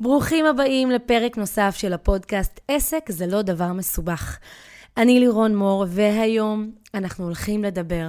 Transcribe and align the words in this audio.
ברוכים 0.00 0.46
הבאים 0.46 0.90
לפרק 0.90 1.36
נוסף 1.38 1.74
של 1.78 1.92
הפודקאסט 1.92 2.60
עסק 2.68 3.04
זה 3.08 3.26
לא 3.26 3.42
דבר 3.42 3.72
מסובך. 3.72 4.38
אני 4.96 5.20
לירון 5.20 5.56
מור, 5.56 5.84
והיום 5.88 6.70
אנחנו 6.94 7.24
הולכים 7.24 7.64
לדבר 7.64 8.08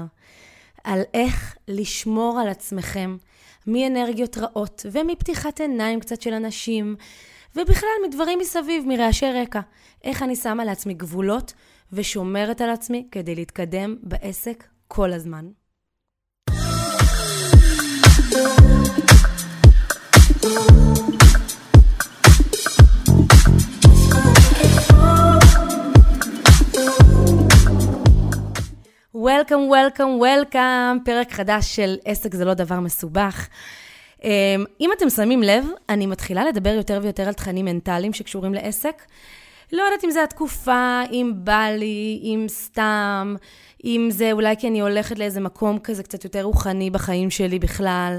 על 0.83 1.01
איך 1.13 1.55
לשמור 1.67 2.39
על 2.39 2.47
עצמכם 2.47 3.17
מאנרגיות 3.67 4.37
רעות 4.37 4.85
ומפתיחת 4.91 5.61
עיניים 5.61 5.99
קצת 5.99 6.21
של 6.21 6.33
אנשים, 6.33 6.95
ובכלל 7.55 7.89
מדברים 8.07 8.39
מסביב, 8.39 8.83
מרעשי 8.87 9.31
רקע. 9.31 9.59
איך 10.03 10.23
אני 10.23 10.35
שמה 10.35 10.65
לעצמי 10.65 10.93
גבולות 10.93 11.53
ושומרת 11.93 12.61
על 12.61 12.69
עצמי 12.69 13.07
כדי 13.11 13.35
להתקדם 13.35 13.95
בעסק 14.03 14.63
כל 14.87 15.13
הזמן. 15.13 15.45
Welcome, 29.23 29.69
welcome, 29.71 30.21
welcome, 30.21 31.05
פרק 31.05 31.31
חדש 31.31 31.75
של 31.75 31.95
עסק 32.05 32.33
זה 32.35 32.45
לא 32.45 32.53
דבר 32.53 32.79
מסובך. 32.79 33.47
אמ, 34.23 34.29
אם 34.81 34.89
אתם 34.97 35.09
שמים 35.09 35.43
לב, 35.43 35.65
אני 35.89 36.05
מתחילה 36.05 36.45
לדבר 36.45 36.69
יותר 36.69 36.99
ויותר 37.03 37.27
על 37.27 37.33
תכנים 37.33 37.65
מנטליים 37.65 38.13
שקשורים 38.13 38.53
לעסק. 38.53 39.01
לא 39.73 39.83
יודעת 39.83 40.03
אם 40.03 40.11
זה 40.11 40.23
התקופה, 40.23 41.01
אם 41.11 41.31
בא 41.35 41.65
לי, 41.77 42.19
אם 42.23 42.45
סתם, 42.47 43.35
אם 43.85 44.07
זה 44.11 44.31
אולי 44.31 44.55
כי 44.57 44.67
אני 44.67 44.81
הולכת 44.81 45.19
לאיזה 45.19 45.39
מקום 45.39 45.79
כזה 45.79 46.03
קצת 46.03 46.23
יותר 46.23 46.43
רוחני 46.43 46.89
בחיים 46.89 47.29
שלי 47.29 47.59
בכלל. 47.59 48.17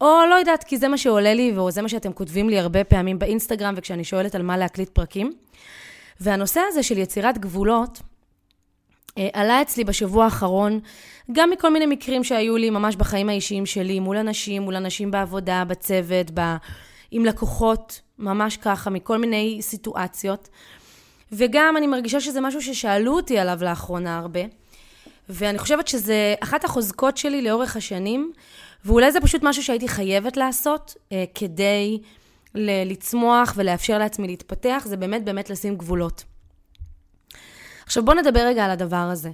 או 0.00 0.16
לא 0.30 0.34
יודעת, 0.34 0.64
כי 0.64 0.76
זה 0.76 0.88
מה 0.88 0.98
שעולה 0.98 1.34
לי, 1.34 1.58
וזה 1.58 1.82
מה 1.82 1.88
שאתם 1.88 2.12
כותבים 2.12 2.48
לי 2.48 2.58
הרבה 2.58 2.84
פעמים 2.84 3.18
באינסטגרם, 3.18 3.74
וכשאני 3.76 4.04
שואלת 4.04 4.34
על 4.34 4.42
מה 4.42 4.56
להקליט 4.56 4.88
פרקים. 4.88 5.32
והנושא 6.20 6.60
הזה 6.68 6.82
של 6.82 6.98
יצירת 6.98 7.38
גבולות, 7.38 8.00
עלה 9.32 9.62
אצלי 9.62 9.84
בשבוע 9.84 10.24
האחרון, 10.24 10.80
גם 11.32 11.50
מכל 11.50 11.72
מיני 11.72 11.86
מקרים 11.86 12.24
שהיו 12.24 12.56
לי 12.56 12.70
ממש 12.70 12.96
בחיים 12.96 13.28
האישיים 13.28 13.66
שלי, 13.66 14.00
מול 14.00 14.16
אנשים, 14.16 14.62
מול 14.62 14.76
אנשים 14.76 15.10
בעבודה, 15.10 15.64
בצוות, 15.68 16.30
ב... 16.34 16.56
עם 17.10 17.24
לקוחות, 17.24 18.00
ממש 18.18 18.56
ככה, 18.56 18.90
מכל 18.90 19.18
מיני 19.18 19.58
סיטואציות. 19.60 20.48
וגם 21.32 21.74
אני 21.76 21.86
מרגישה 21.86 22.20
שזה 22.20 22.40
משהו 22.40 22.62
ששאלו 22.62 23.16
אותי 23.16 23.38
עליו 23.38 23.58
לאחרונה 23.62 24.18
הרבה. 24.18 24.40
ואני 25.28 25.58
חושבת 25.58 25.88
שזה 25.88 26.34
אחת 26.40 26.64
החוזקות 26.64 27.16
שלי 27.16 27.42
לאורך 27.42 27.76
השנים, 27.76 28.32
ואולי 28.84 29.12
זה 29.12 29.20
פשוט 29.20 29.42
משהו 29.42 29.62
שהייתי 29.62 29.88
חייבת 29.88 30.36
לעשות 30.36 30.94
אה, 31.12 31.24
כדי 31.34 31.98
לצמוח 32.54 33.52
ולאפשר 33.56 33.98
לעצמי 33.98 34.26
להתפתח, 34.26 34.82
זה 34.86 34.96
באמת 34.96 35.24
באמת 35.24 35.50
לשים 35.50 35.76
גבולות. 35.76 36.24
עכשיו 37.86 38.04
בואו 38.04 38.16
נדבר 38.16 38.40
רגע 38.40 38.64
על 38.64 38.70
הדבר 38.70 38.96
הזה. 38.96 39.30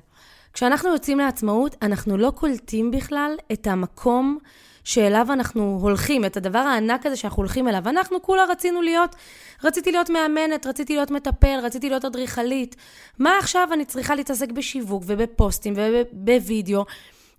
כשאנחנו 0.53 0.92
יוצאים 0.92 1.19
לעצמאות, 1.19 1.77
אנחנו 1.83 2.17
לא 2.17 2.31
קולטים 2.31 2.91
בכלל 2.91 3.34
את 3.53 3.67
המקום 3.67 4.39
שאליו 4.84 5.27
אנחנו 5.33 5.78
הולכים, 5.83 6.25
את 6.25 6.36
הדבר 6.36 6.58
הענק 6.58 7.06
הזה 7.06 7.17
שאנחנו 7.17 7.42
הולכים 7.42 7.69
אליו. 7.69 7.89
אנחנו 7.89 8.23
כולה 8.23 8.45
רצינו 8.45 8.83
להיות, 8.83 9.17
רציתי 9.64 9.92
להיות 9.92 10.11
מאמנת, 10.11 10.67
רציתי 10.67 10.95
להיות 10.95 11.11
מטפל, 11.11 11.58
רציתי 11.62 11.89
להיות 11.89 12.05
אדריכלית. 12.05 12.77
מה 13.19 13.39
עכשיו 13.39 13.69
אני 13.73 13.84
צריכה 13.84 14.14
להתעסק 14.14 14.53
בשיווק 14.53 15.03
ובפוסטים 15.06 15.75
ובווידאו 15.77 16.84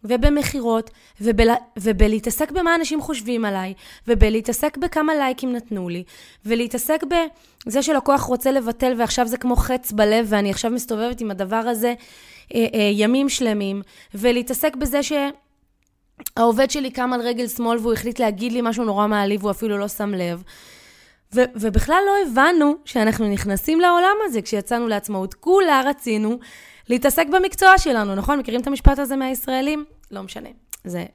ובמכירות 0.04 0.90
ובל... 1.22 1.50
ובלהתעסק 1.80 2.52
במה 2.52 2.76
אנשים 2.76 3.02
חושבים 3.02 3.46
עליי, 3.46 3.74
ובלהתעסק 4.08 4.78
בכמה 4.78 5.16
לייקים 5.16 5.54
נתנו 5.54 5.90
לי, 5.90 6.04
ולהתעסק 6.46 7.04
בזה 7.04 7.82
שלקוח 7.82 8.22
רוצה 8.22 8.52
לבטל 8.52 8.94
ועכשיו 8.98 9.28
זה 9.28 9.38
כמו 9.38 9.56
חץ 9.56 9.92
בלב 9.92 10.26
ואני 10.30 10.50
עכשיו 10.50 10.72
מסתובבת 10.72 11.22
עם 11.22 11.32
הדבר 11.32 11.56
הזה 11.56 11.94
אה, 12.56 12.66
אה, 12.74 12.90
ימים 12.94 13.30
שלמים, 13.30 13.82
ולהתעסק 14.14 14.76
בזה 14.76 15.04
ש... 15.04 15.14
העובד 16.38 16.72
שלי 16.72 16.92
קם 16.92 17.14
על 17.14 17.22
רגל 17.22 17.48
שמאל 17.48 17.78
והוא 17.78 17.94
החליט 17.94 18.20
להגיד 18.20 18.52
לי 18.52 18.60
משהו 18.64 18.84
נורא 18.84 19.08
מעליב, 19.08 19.42
והוא 19.42 19.52
אפילו 19.52 19.78
לא 19.78 19.88
שם 19.88 20.14
לב. 20.14 20.44
ו- 21.36 21.44
ובכלל 21.56 22.02
לא 22.06 22.32
הבנו 22.32 22.76
שאנחנו 22.86 23.30
נכנסים 23.30 23.82
לעולם 23.82 24.16
הזה 24.26 24.42
כשיצאנו 24.42 24.88
לעצמאות. 24.88 25.34
כולה 25.34 25.82
רצינו 25.86 26.40
להתעסק 26.90 27.28
במקצוע 27.28 27.78
שלנו, 27.78 28.16
נכון? 28.16 28.40
מכירים 28.40 28.62
את 28.62 28.68
המשפט 28.68 29.00
הזה 29.00 29.16
מהישראלים? 29.16 29.86
לא 30.12 30.24
משנה, 30.24 30.50
זה 30.84 31.06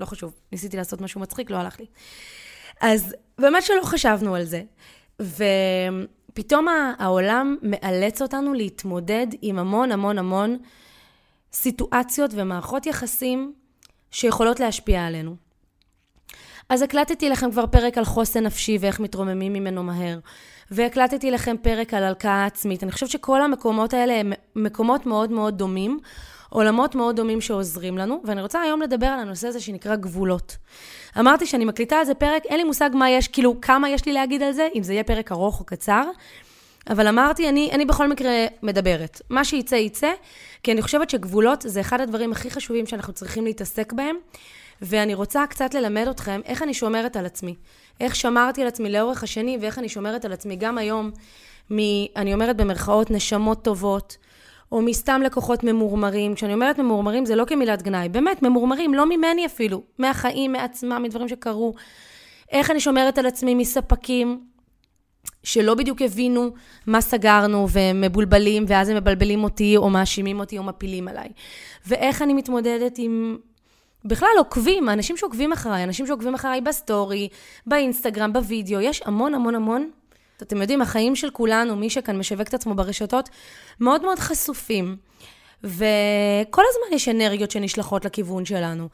לא 0.00 0.06
חשוב. 0.06 0.32
ניסיתי 0.52 0.76
לעשות 0.76 1.00
משהו 1.00 1.20
מצחיק, 1.20 1.50
לא 1.50 1.56
הלך 1.56 1.80
לי. 1.80 1.86
אז 2.80 3.14
באמת 3.38 3.62
שלא 3.62 3.82
חשבנו 3.82 4.34
על 4.34 4.44
זה. 4.44 4.62
ופתאום 5.20 6.66
העולם 6.98 7.56
מאלץ 7.62 8.22
אותנו 8.22 8.54
להתמודד 8.54 9.26
עם 9.42 9.58
המון 9.58 9.92
המון 9.92 10.18
המון 10.18 10.58
סיטואציות 11.52 12.30
ומערכות 12.34 12.86
יחסים 12.86 13.52
שיכולות 14.10 14.60
להשפיע 14.60 15.06
עלינו. 15.06 15.36
אז 16.68 16.82
הקלטתי 16.82 17.28
לכם 17.28 17.50
כבר 17.50 17.66
פרק 17.66 17.98
על 17.98 18.04
חוסן 18.04 18.44
נפשי 18.46 18.78
ואיך 18.80 19.00
מתרוממים 19.00 19.52
ממנו 19.52 19.82
מהר. 19.82 20.18
והקלטתי 20.70 21.30
לכם 21.30 21.56
פרק 21.62 21.94
על 21.94 22.04
הלקאה 22.04 22.46
עצמית. 22.46 22.82
אני 22.82 22.92
חושבת 22.92 23.10
שכל 23.10 23.42
המקומות 23.42 23.94
האלה 23.94 24.14
הם 24.14 24.32
מקומות 24.56 25.06
מאוד 25.06 25.30
מאוד 25.30 25.58
דומים, 25.58 26.00
עולמות 26.48 26.94
מאוד 26.94 27.16
דומים 27.16 27.40
שעוזרים 27.40 27.98
לנו, 27.98 28.20
ואני 28.24 28.42
רוצה 28.42 28.60
היום 28.60 28.82
לדבר 28.82 29.06
על 29.06 29.20
הנושא 29.20 29.48
הזה 29.48 29.60
שנקרא 29.60 29.96
גבולות. 29.96 30.56
אמרתי 31.18 31.46
שאני 31.46 31.64
מקליטה 31.64 31.96
על 31.96 32.04
זה 32.04 32.14
פרק, 32.14 32.42
אין 32.46 32.56
לי 32.56 32.64
מושג 32.64 32.90
מה 32.94 33.10
יש, 33.10 33.28
כאילו, 33.28 33.60
כמה 33.60 33.90
יש 33.90 34.06
לי 34.06 34.12
להגיד 34.12 34.42
על 34.42 34.52
זה, 34.52 34.68
אם 34.74 34.82
זה 34.82 34.92
יהיה 34.92 35.04
פרק 35.04 35.32
ארוך 35.32 35.60
או 35.60 35.64
קצר. 35.64 36.02
אבל 36.90 37.06
אמרתי, 37.08 37.48
אני, 37.48 37.70
אני 37.72 37.84
בכל 37.84 38.08
מקרה 38.08 38.46
מדברת. 38.62 39.22
מה 39.30 39.44
שיצא, 39.44 39.74
יצא, 39.74 40.12
כי 40.62 40.72
אני 40.72 40.82
חושבת 40.82 41.10
שגבולות 41.10 41.64
זה 41.66 41.80
אחד 41.80 42.00
הדברים 42.00 42.32
הכי 42.32 42.50
חשובים 42.50 42.86
שאנחנו 42.86 43.12
צריכים 43.12 43.44
להתעסק 43.44 43.92
בהם, 43.92 44.16
ואני 44.82 45.14
רוצה 45.14 45.44
קצת 45.46 45.74
ללמד 45.74 46.08
אתכם 46.08 46.40
איך 46.44 46.62
אני 46.62 46.74
שומרת 46.74 47.16
על 47.16 47.26
עצמי. 47.26 47.54
איך 48.00 48.16
שמרתי 48.16 48.62
על 48.62 48.68
עצמי 48.68 48.92
לאורך 48.92 49.22
השנים, 49.22 49.60
ואיך 49.62 49.78
אני 49.78 49.88
שומרת 49.88 50.24
על 50.24 50.32
עצמי 50.32 50.56
גם 50.56 50.78
היום, 50.78 51.10
מ... 51.72 51.78
אני 52.16 52.34
אומרת 52.34 52.56
במרכאות, 52.56 53.10
נשמות 53.10 53.64
טובות, 53.64 54.16
או 54.72 54.82
מסתם 54.82 55.20
לקוחות 55.24 55.64
ממורמרים. 55.64 56.34
כשאני 56.34 56.54
אומרת 56.54 56.78
ממורמרים 56.78 57.26
זה 57.26 57.36
לא 57.36 57.44
כמילת 57.44 57.82
גנאי, 57.82 58.08
באמת, 58.08 58.42
ממורמרים, 58.42 58.94
לא 58.94 59.06
ממני 59.06 59.46
אפילו, 59.46 59.82
מהחיים, 59.98 60.52
מעצמם, 60.52 61.02
מדברים 61.02 61.28
שקרו. 61.28 61.74
איך 62.52 62.70
אני 62.70 62.80
שומרת 62.80 63.18
על 63.18 63.26
עצמי 63.26 63.54
מספקים 63.54 64.40
שלא 65.42 65.74
בדיוק 65.74 66.02
הבינו 66.02 66.50
מה 66.86 67.00
סגרנו, 67.00 67.66
והם 67.70 68.00
מבולבלים, 68.00 68.64
ואז 68.68 68.88
הם 68.88 68.96
מבלבלים 68.96 69.44
אותי, 69.44 69.76
או 69.76 69.90
מאשימים 69.90 70.40
אותי, 70.40 70.58
או 70.58 70.62
מפילים 70.62 71.08
עליי. 71.08 71.28
ואיך 71.86 72.22
אני 72.22 72.34
מתמודדת 72.34 72.94
עם... 72.98 73.38
בכלל 74.04 74.28
עוקבים, 74.38 74.88
אנשים 74.88 75.16
שעוקבים 75.16 75.52
אחריי, 75.52 75.84
אנשים 75.84 76.06
שעוקבים 76.06 76.34
אחריי 76.34 76.60
בסטורי, 76.60 77.28
באינסטגרם, 77.66 78.32
בווידאו, 78.32 78.80
יש 78.80 79.02
המון 79.04 79.34
המון 79.34 79.54
המון. 79.54 79.90
אתם 80.42 80.60
יודעים, 80.60 80.82
החיים 80.82 81.16
של 81.16 81.30
כולנו, 81.30 81.76
מי 81.76 81.90
שכאן 81.90 82.18
משווק 82.18 82.48
את 82.48 82.54
עצמו 82.54 82.74
ברשתות, 82.74 83.28
מאוד 83.80 84.02
מאוד 84.02 84.18
חשופים. 84.18 84.96
וכל 85.64 86.62
הזמן 86.68 86.96
יש 86.96 87.08
אנרגיות 87.08 87.50
שנשלחות 87.50 88.04
לכיוון 88.04 88.44
שלנו. 88.44 88.88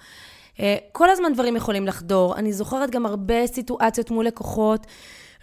אה, 0.61 0.77
כל 0.93 1.11
הזמן 1.11 1.33
דברים 1.33 1.57
יכולים 1.57 1.87
לחדור. 1.87 2.37
אני 2.37 2.53
זוכרת 2.53 2.91
גם 2.91 3.07
הרבה 3.07 3.47
סיטואציות 3.47 4.11
מול 4.11 4.27
לקוחות 4.27 4.87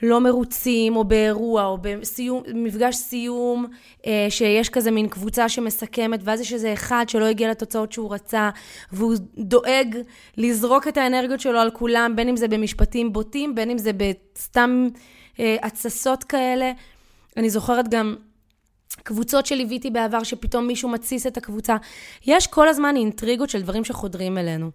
לא 0.04 0.20
מרוצים, 0.20 0.96
או 0.96 1.04
באירוע, 1.04 1.66
או 1.66 1.78
במפגש 1.78 2.96
סיום, 2.96 3.66
אה, 4.06 4.28
שיש 4.30 4.70
כזה 4.70 4.92
מין 4.92 5.08
קבוצה 5.08 5.50
שמסכמת, 5.50 6.20
ואז 6.24 6.42
יש 6.42 6.54
איזה 6.54 6.74
אחד 6.74 7.06
שלא 7.08 7.26
הגיע 7.26 7.52
לתוצאות 7.52 7.92
שהוא 7.92 8.14
רצה, 8.14 8.50
והוא 8.92 9.16
דואג 9.38 9.98
לזרוק 10.38 10.88
את 10.88 10.98
האנרגיות 10.98 11.40
שלו 11.40 11.60
על 11.60 11.72
כולם, 11.72 12.16
בין 12.16 12.30
אם 12.30 12.38
זה 12.38 12.48
במשפטים 12.48 13.14
בוטים, 13.14 13.56
בין 13.56 13.70
אם 13.70 13.78
זה 13.78 13.92
בסתם 13.94 14.88
התססות 15.61 16.24
כאלה. 16.24 16.71
אני 17.38 17.50
זוכרת 17.50 17.88
גם... 17.88 18.15
קבוצות 19.03 19.45
שליוויתי 19.45 19.89
בעבר, 19.89 20.24
שפתאום 20.24 20.68
מישהו 20.68 20.89
מתסיס 20.89 21.27
את 21.27 21.38
הקבוצה. 21.38 21.77
יש 22.27 22.47
כל 22.47 22.68
הזמן 22.68 22.95
אינטריגות 22.95 23.50
של 23.50 23.62
דברים 23.62 23.83
שחודרים 23.83 24.38
אלינו. 24.38 24.71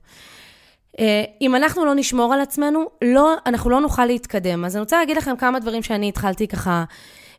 אה, 0.99 1.25
אם 1.41 1.55
אנחנו 1.55 1.85
לא 1.85 1.95
נשמור 1.95 2.35
על 2.35 2.41
עצמנו, 2.41 2.85
לא, 3.03 3.35
אנחנו 3.47 3.71
לא 3.71 3.81
נוכל 3.81 4.07
להתקדם. 4.07 4.65
אז 4.65 4.77
אני 4.77 4.81
רוצה 4.81 4.99
להגיד 4.99 5.17
לכם 5.17 5.37
כמה 5.37 5.61
דברים 5.61 5.83
שאני 5.83 6.09
התחלתי 6.09 6.49
ככה 6.49 6.85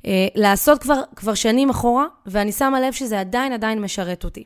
אה, 0.05 0.27
לעשות 0.35 0.81
כבר, 0.81 1.01
כבר 1.15 1.33
שנים 1.33 1.69
אחורה, 1.69 2.05
ואני 2.25 2.51
שמה 2.51 2.81
לב 2.81 2.93
שזה 2.93 3.19
עדיין 3.19 3.53
עדיין 3.53 3.81
משרת 3.81 4.23
אותי. 4.23 4.43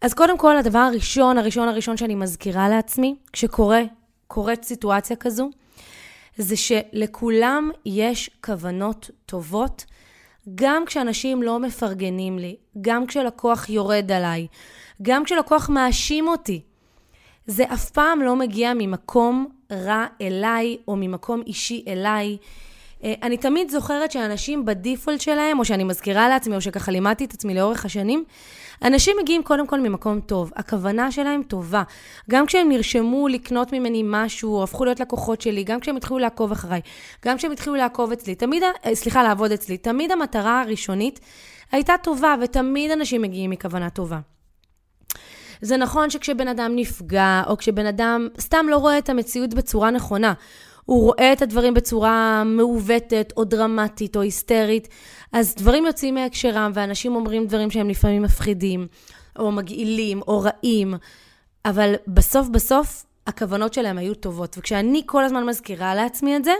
אז 0.00 0.14
קודם 0.14 0.38
כל, 0.38 0.56
הדבר 0.56 0.78
הראשון, 0.78 1.38
הראשון, 1.38 1.68
הראשון 1.68 1.96
שאני 1.96 2.14
מזכירה 2.14 2.68
לעצמי, 2.68 3.14
כשקורית 3.32 4.62
סיטואציה 4.62 5.16
כזו, 5.16 5.50
זה 6.36 6.56
שלכולם 6.56 7.70
יש 7.86 8.30
כוונות 8.44 9.10
טובות, 9.26 9.84
גם 10.54 10.84
כשאנשים 10.86 11.42
לא 11.42 11.58
מפרגנים 11.58 12.38
לי, 12.38 12.56
גם 12.80 13.06
כשלקוח 13.06 13.68
יורד 13.68 14.12
עליי, 14.12 14.46
גם 15.02 15.24
כשלקוח 15.24 15.70
מאשים 15.70 16.28
אותי. 16.28 16.60
זה 17.46 17.64
אף 17.72 17.90
פעם 17.90 18.22
לא 18.22 18.36
מגיע 18.36 18.72
ממקום 18.74 19.46
רע 19.72 20.06
אליי, 20.20 20.76
או 20.88 20.96
ממקום 20.96 21.42
אישי 21.46 21.84
אליי. 21.88 22.36
אה, 23.04 23.14
אני 23.22 23.36
תמיד 23.36 23.70
זוכרת 23.70 24.12
שאנשים 24.12 24.64
בדיפולט 24.64 25.20
שלהם, 25.20 25.58
או 25.58 25.64
שאני 25.64 25.84
מזכירה 25.84 26.28
לעצמי, 26.28 26.56
או 26.56 26.60
שככה 26.60 26.92
לימדתי 26.92 27.24
את 27.24 27.32
עצמי 27.32 27.54
לאורך 27.54 27.84
השנים, 27.84 28.24
אנשים 28.84 29.16
מגיעים 29.22 29.42
קודם 29.42 29.66
כל 29.66 29.80
ממקום 29.80 30.20
טוב. 30.20 30.52
הכוונה 30.56 31.12
שלהם 31.12 31.42
טובה. 31.42 31.82
גם 32.30 32.46
כשהם 32.46 32.68
נרשמו 32.68 33.28
לקנות 33.28 33.72
ממני 33.72 34.02
משהו, 34.06 34.54
או 34.54 34.62
הפכו 34.62 34.84
להיות 34.84 35.00
לקוחות 35.00 35.40
שלי, 35.40 35.64
גם 35.64 35.80
כשהם 35.80 35.96
התחילו 35.96 36.18
לעקוב 36.18 36.52
אחריי, 36.52 36.80
גם 37.24 37.36
כשהם 37.36 37.52
התחילו 37.52 37.76
לעקוב 37.76 38.12
אצלי, 38.12 38.34
תמיד, 38.34 38.62
אה, 38.62 38.94
סליחה, 38.94 39.22
לעבוד 39.22 39.52
אצלי, 39.52 39.76
תמיד 39.76 40.12
המטרה 40.12 40.60
הראשונית 40.60 41.20
הייתה 41.72 41.94
טובה, 42.02 42.34
ותמיד 42.42 42.90
אנשים 42.90 43.22
מגיעים 43.22 43.50
מכוונה 43.50 43.90
טובה. 43.90 44.18
זה 45.60 45.76
נכון 45.76 46.10
שכשבן 46.10 46.48
אדם 46.48 46.72
נפגע, 46.76 47.42
או 47.46 47.56
כשבן 47.56 47.86
אדם 47.86 48.28
סתם 48.40 48.66
לא 48.68 48.76
רואה 48.76 48.98
את 48.98 49.08
המציאות 49.08 49.54
בצורה 49.54 49.90
נכונה, 49.90 50.32
הוא 50.84 51.02
רואה 51.02 51.32
את 51.32 51.42
הדברים 51.42 51.74
בצורה 51.74 52.42
מעוותת, 52.44 53.32
או 53.36 53.44
דרמטית, 53.44 54.16
או 54.16 54.20
היסטרית, 54.20 54.88
אז 55.32 55.54
דברים 55.54 55.86
יוצאים 55.86 56.14
מהקשרם, 56.14 56.70
ואנשים 56.74 57.14
אומרים 57.14 57.46
דברים 57.46 57.70
שהם 57.70 57.88
לפעמים 57.88 58.22
מפחידים, 58.22 58.86
או 59.38 59.52
מגעילים, 59.52 60.22
או 60.22 60.40
רעים, 60.40 60.94
אבל 61.64 61.94
בסוף 62.06 62.48
בסוף, 62.48 63.06
הכוונות 63.26 63.74
שלהם 63.74 63.98
היו 63.98 64.14
טובות. 64.14 64.58
וכשאני 64.58 65.02
כל 65.06 65.24
הזמן 65.24 65.46
מזכירה 65.46 65.94
לעצמי 65.94 66.36
את 66.36 66.44
זה, 66.44 66.54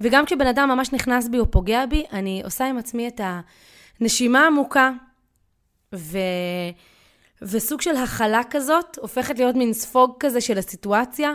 וגם 0.00 0.24
כשבן 0.24 0.46
אדם 0.46 0.68
ממש 0.68 0.92
נכנס 0.92 1.28
בי 1.28 1.38
או 1.38 1.50
פוגע 1.50 1.86
בי, 1.86 2.04
אני 2.12 2.42
עושה 2.44 2.66
עם 2.66 2.78
עצמי 2.78 3.08
את 3.08 3.20
הנשימה 4.00 4.46
עמוקה, 4.46 4.90
ו... 5.94 6.18
וסוג 7.42 7.80
של 7.80 7.96
הכלה 7.96 8.40
כזאת, 8.50 8.98
הופכת 9.00 9.38
להיות 9.38 9.56
מין 9.56 9.72
ספוג 9.72 10.14
כזה 10.20 10.40
של 10.40 10.58
הסיטואציה, 10.58 11.34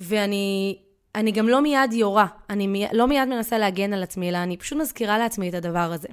ואני 0.00 0.78
אני 1.14 1.32
גם 1.32 1.48
לא 1.48 1.62
מיד 1.62 1.92
יורה, 1.92 2.26
אני 2.50 2.66
מי, 2.66 2.86
לא 2.92 3.08
מיד 3.08 3.28
מנסה 3.28 3.58
להגן 3.58 3.92
על 3.92 4.02
עצמי, 4.02 4.28
אלא 4.28 4.38
אני 4.38 4.56
פשוט 4.56 4.78
מזכירה 4.78 5.18
לעצמי 5.18 5.48
את 5.48 5.54
הדבר 5.54 5.92
הזה. 5.92 6.08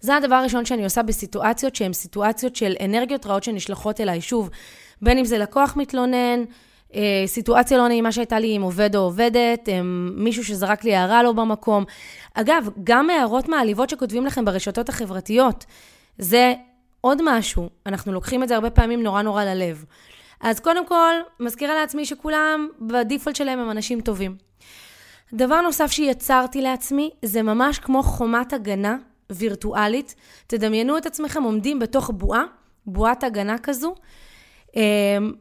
זה 0.00 0.16
הדבר 0.16 0.34
הראשון 0.34 0.64
שאני 0.64 0.84
עושה 0.84 1.02
בסיטואציות 1.02 1.76
שהן 1.76 1.92
סיטואציות 1.92 2.56
של 2.56 2.74
אנרגיות 2.84 3.26
רעות 3.26 3.44
שנשלחות 3.44 4.00
אליי. 4.00 4.20
שוב, 4.20 4.50
בין 5.02 5.18
אם 5.18 5.24
זה 5.24 5.38
לקוח 5.38 5.76
מתלונן, 5.76 6.44
אה, 6.94 7.22
סיטואציה 7.26 7.78
לא 7.78 7.88
נעימה 7.88 8.12
שהייתה 8.12 8.38
לי 8.38 8.54
עם 8.54 8.62
עובד 8.62 8.96
או 8.96 9.00
עובדת, 9.00 9.68
אה, 9.68 9.80
מישהו 10.16 10.44
שזרק 10.44 10.84
לי 10.84 10.94
הערה 10.94 11.22
לא 11.22 11.32
במקום. 11.32 11.84
אגב, 12.34 12.68
גם 12.84 13.10
הערות 13.10 13.48
מעליבות 13.48 13.90
שכותבים 13.90 14.26
לכם 14.26 14.44
ברשתות 14.44 14.88
החברתיות, 14.88 15.64
זה 16.18 16.54
עוד 17.00 17.22
משהו. 17.24 17.68
אנחנו 17.86 18.12
לוקחים 18.12 18.42
את 18.42 18.48
זה 18.48 18.54
הרבה 18.54 18.70
פעמים 18.70 19.02
נורא 19.02 19.22
נורא 19.22 19.44
ללב. 19.44 19.84
אז 20.40 20.60
קודם 20.60 20.86
כל, 20.86 21.14
מזכירה 21.40 21.74
לעצמי 21.74 22.06
שכולם 22.06 22.68
בדיפולט 22.80 23.36
שלהם 23.36 23.58
הם 23.58 23.70
אנשים 23.70 24.00
טובים. 24.00 24.36
דבר 25.32 25.60
נוסף 25.60 25.90
שיצרתי 25.90 26.62
לעצמי, 26.62 27.10
זה 27.22 27.42
ממש 27.42 27.78
כמו 27.78 28.02
חומת 28.02 28.52
הגנה 28.52 28.96
וירטואלית. 29.30 30.14
תדמיינו 30.46 30.98
את 30.98 31.06
עצמכם 31.06 31.42
עומדים 31.42 31.78
בתוך 31.78 32.10
בועה, 32.14 32.44
בועת 32.86 33.24
הגנה 33.24 33.58
כזו. 33.58 33.94
אמ, 34.76 35.32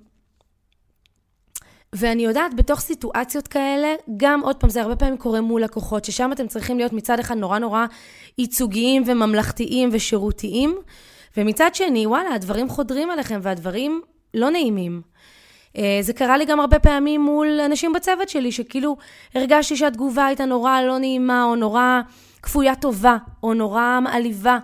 ואני 1.93 2.25
יודעת, 2.25 2.53
בתוך 2.53 2.79
סיטואציות 2.79 3.47
כאלה, 3.47 3.95
גם, 4.17 4.41
עוד 4.43 4.55
פעם, 4.55 4.69
זה 4.69 4.81
הרבה 4.81 4.95
פעמים 4.95 5.17
קורה 5.17 5.41
מול 5.41 5.63
לקוחות, 5.63 6.05
ששם 6.05 6.31
אתם 6.31 6.47
צריכים 6.47 6.77
להיות 6.77 6.93
מצד 6.93 7.19
אחד 7.19 7.37
נורא 7.37 7.59
נורא 7.59 7.85
ייצוגיים 8.37 9.03
וממלכתיים 9.05 9.89
ושירותיים, 9.91 10.77
ומצד 11.37 11.75
שני, 11.75 12.07
וואלה, 12.07 12.33
הדברים 12.35 12.69
חודרים 12.69 13.09
עליכם 13.09 13.39
והדברים 13.43 14.01
לא 14.33 14.49
נעימים. 14.49 15.01
אה, 15.77 15.99
זה 16.01 16.13
קרה 16.13 16.37
לי 16.37 16.45
גם 16.45 16.59
הרבה 16.59 16.79
פעמים 16.79 17.21
מול 17.21 17.59
אנשים 17.65 17.93
בצוות 17.93 18.29
שלי, 18.29 18.51
שכאילו 18.51 18.97
הרגשתי 19.35 19.75
שהתגובה 19.75 20.25
הייתה 20.25 20.45
נורא 20.45 20.81
לא 20.81 20.97
נעימה, 20.97 21.43
או 21.43 21.55
נורא 21.55 22.01
כפויה 22.41 22.75
טובה, 22.75 23.17
או 23.43 23.53
נורא 23.53 23.99
מעליבה. 24.01 24.59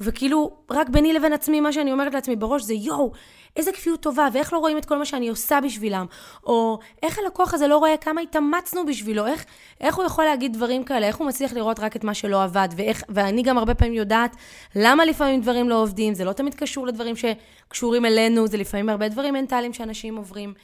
וכאילו, 0.00 0.50
רק 0.70 0.88
ביני 0.88 1.12
לבין 1.12 1.32
עצמי, 1.32 1.60
מה 1.60 1.72
שאני 1.72 1.92
אומרת 1.92 2.14
לעצמי 2.14 2.36
בראש 2.36 2.62
זה, 2.62 2.74
יואו, 2.74 3.12
איזה 3.56 3.72
כפיות 3.72 4.00
טובה, 4.00 4.28
ואיך 4.32 4.52
לא 4.52 4.58
רואים 4.58 4.78
את 4.78 4.84
כל 4.84 4.98
מה 4.98 5.04
שאני 5.04 5.28
עושה 5.28 5.60
בשבילם, 5.60 6.06
או 6.44 6.78
איך 7.02 7.18
הלקוח 7.18 7.54
הזה 7.54 7.66
לא 7.66 7.78
רואה 7.78 7.96
כמה 7.96 8.20
התאמצנו 8.20 8.86
בשבילו, 8.86 9.26
איך, 9.26 9.44
איך 9.80 9.94
הוא 9.94 10.04
יכול 10.04 10.24
להגיד 10.24 10.52
דברים 10.52 10.84
כאלה, 10.84 11.06
איך 11.06 11.16
הוא 11.16 11.26
מצליח 11.26 11.52
לראות 11.52 11.80
רק 11.80 11.96
את 11.96 12.04
מה 12.04 12.14
שלא 12.14 12.42
עבד, 12.42 12.68
ואיך, 12.76 13.02
ואני 13.08 13.42
גם 13.42 13.58
הרבה 13.58 13.74
פעמים 13.74 13.94
יודעת 13.94 14.36
למה 14.76 15.04
לפעמים 15.04 15.40
דברים 15.40 15.68
לא 15.68 15.82
עובדים, 15.82 16.14
זה 16.14 16.24
לא 16.24 16.32
תמיד 16.32 16.54
קשור 16.54 16.86
לדברים 16.86 17.14
שקשורים 17.16 18.04
אלינו, 18.04 18.46
זה 18.46 18.56
לפעמים 18.56 18.88
הרבה 18.88 19.08
דברים 19.08 19.34
מנטליים 19.34 19.72
שאנשים 19.72 20.16
עוברים. 20.16 20.54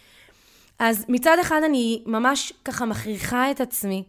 אז 0.79 1.05
מצד 1.09 1.37
אחד 1.41 1.61
אני 1.65 2.03
ממש 2.07 2.53
ככה 2.65 2.85
מכריחה 2.85 3.51
את 3.51 3.61
עצמי 3.61 4.05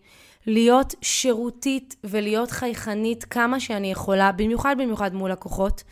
להיות 0.47 0.95
שירותית 1.01 1.95
ולהיות 2.03 2.51
חייכנית 2.51 3.23
כמה 3.23 3.59
שאני 3.59 3.91
יכולה, 3.91 4.31
במיוחד 4.31 4.75
במיוחד 4.77 5.13
מול 5.13 5.31
לקוחות. 5.31 5.83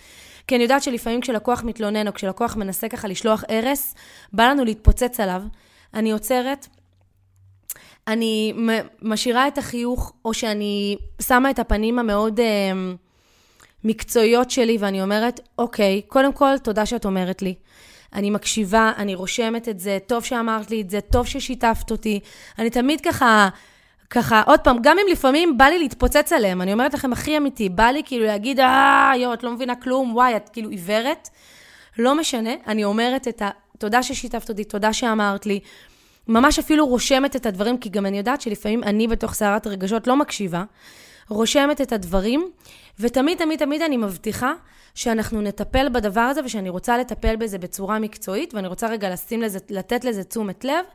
כי 0.47 0.55
אני 0.55 0.63
יודעת 0.63 0.83
שלפעמים 0.83 1.21
כשלקוח 1.21 1.63
מתלונן 1.63 2.07
או 2.07 2.13
כשלקוח 2.13 2.55
מנסה 2.55 2.89
ככה 2.89 3.07
לשלוח 3.07 3.43
הרס, 3.49 3.95
בא 4.33 4.43
לנו 4.43 4.65
להתפוצץ 4.65 5.19
עליו. 5.19 5.41
אני 5.93 6.11
עוצרת, 6.11 6.67
אני 8.07 8.53
משאירה 9.01 9.47
את 9.47 9.57
החיוך, 9.57 10.13
או 10.25 10.33
שאני 10.33 10.97
שמה 11.21 11.49
את 11.49 11.59
הפנים 11.59 11.99
המאוד 11.99 12.39
אה, 12.39 12.71
מקצועיות 13.83 14.51
שלי, 14.51 14.77
ואני 14.79 15.01
אומרת, 15.01 15.39
אוקיי, 15.57 16.01
קודם 16.07 16.33
כל, 16.33 16.57
תודה 16.57 16.85
שאת 16.85 17.05
אומרת 17.05 17.41
לי. 17.41 17.55
אני 18.13 18.29
מקשיבה, 18.29 18.91
אני 18.97 19.15
רושמת 19.15 19.69
את 19.69 19.79
זה, 19.79 19.97
טוב 20.07 20.23
שאמרת 20.23 20.71
לי 20.71 20.81
את 20.81 20.89
זה, 20.89 21.01
טוב 21.01 21.27
ששיתפת 21.27 21.91
אותי. 21.91 22.19
אני 22.59 22.69
תמיד 22.69 23.01
ככה 23.01 23.49
ככה, 24.09 24.41
עוד 24.45 24.59
פעם, 24.59 24.77
גם 24.81 24.97
אם 24.99 25.05
לפעמים 25.11 25.57
בא 25.57 25.65
לי 25.65 25.79
להתפוצץ 25.79 26.33
עליהם, 26.33 26.61
אני 26.61 26.73
אומרת 26.73 26.93
לכם 26.93 27.13
הכי 27.13 27.37
אמיתי, 27.37 27.69
בא 27.69 27.83
לי 27.83 28.01
כאילו 28.05 28.25
להגיד, 28.25 28.59
אה, 28.59 29.11
יואו, 29.17 29.33
את 29.33 29.43
לא 29.43 29.51
מבינה 29.51 29.75
כלום, 29.75 30.15
וואי, 30.15 30.35
את 30.35 30.49
כאילו 30.49 30.69
עיוורת. 30.69 31.29
לא 31.99 32.15
משנה, 32.15 32.49
אני 32.67 32.83
אומרת 32.83 33.27
את 33.27 33.41
ה... 33.41 33.49
תודה 33.77 34.03
ששיתפת 34.03 34.49
אותי, 34.49 34.63
תודה 34.63 34.93
שאמרת 34.93 35.45
לי. 35.45 35.59
ממש 36.27 36.59
אפילו 36.59 36.87
רושמת 36.87 37.35
את 37.35 37.45
הדברים, 37.45 37.77
כי 37.77 37.89
גם 37.89 38.05
אני 38.05 38.17
יודעת 38.17 38.41
שלפעמים 38.41 38.83
אני 38.83 39.07
בתוך 39.07 39.33
סערת 39.33 39.65
הרגשות 39.65 40.07
לא 40.07 40.15
מקשיבה, 40.15 40.63
רושמת 41.29 41.81
את 41.81 41.93
הדברים, 41.93 42.51
ותמיד, 42.99 43.37
תמיד, 43.37 43.59
תמיד 43.59 43.81
אני 43.81 43.97
מבטיחה 43.97 44.53
שאנחנו 44.95 45.41
נטפל 45.41 45.89
בדבר 45.89 46.21
הזה, 46.21 46.41
ושאני 46.45 46.69
רוצה 46.69 46.97
לטפל 46.97 47.35
בזה 47.35 47.57
בצורה 47.57 47.99
מקצועית, 47.99 48.53
ואני 48.53 48.67
רוצה 48.67 48.87
רגע 48.87 49.09
לשים 49.09 49.41
לזה, 49.41 49.59
לתת 49.69 50.05
לזה 50.05 50.23
תשומת 50.23 50.65
לב. 50.65 50.85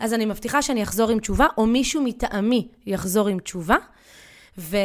אז 0.00 0.14
אני 0.14 0.26
מבטיחה 0.26 0.62
שאני 0.62 0.82
אחזור 0.82 1.10
עם 1.10 1.18
תשובה, 1.18 1.46
או 1.58 1.66
מישהו 1.66 2.02
מטעמי 2.02 2.68
יחזור 2.86 3.28
עם 3.28 3.38
תשובה. 3.38 3.76
ו... 4.58 4.76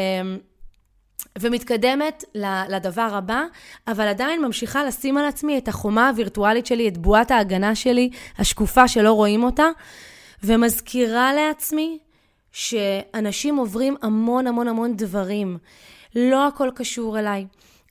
ומתקדמת 1.40 2.24
לדבר 2.70 3.10
הבא, 3.12 3.44
אבל 3.88 4.08
עדיין 4.08 4.42
ממשיכה 4.42 4.84
לשים 4.84 5.18
על 5.18 5.26
עצמי 5.26 5.58
את 5.58 5.68
החומה 5.68 6.10
הווירטואלית 6.10 6.66
שלי, 6.66 6.88
את 6.88 6.98
בועת 6.98 7.32
ההגנה 7.32 7.76
שלי, 7.76 8.10
השקופה 8.38 8.88
שלא 8.88 9.14
רואים 9.14 9.44
אותה, 9.44 9.68
ומזכירה 10.44 11.34
לעצמי 11.34 12.00
שאנשים 12.52 13.56
עוברים 13.56 13.96
המון 14.02 14.48
המון 14.48 14.68
המון 14.68 14.96
דברים. 14.96 15.58
לא 16.16 16.48
הכל 16.48 16.70
קשור 16.76 17.20
אליי. 17.20 17.46